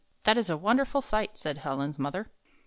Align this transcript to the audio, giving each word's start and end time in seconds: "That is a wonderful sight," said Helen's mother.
"That 0.23 0.35
is 0.35 0.49
a 0.49 0.57
wonderful 0.57 1.01
sight," 1.03 1.37
said 1.37 1.59
Helen's 1.59 1.99
mother. 1.99 2.31